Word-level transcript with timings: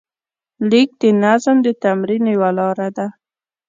لیک 0.69 0.89
د 1.01 1.03
نظم 1.23 1.57
د 1.65 1.67
تمرین 1.83 2.23
یوه 2.35 2.49
لاره 2.57 2.87
وه. 2.95 3.07